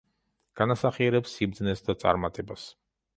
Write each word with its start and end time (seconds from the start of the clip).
განასახიერებს 0.61 1.35
სიბრძნეს 1.41 1.85
და 1.91 1.97
წარმატებას. 2.05 2.65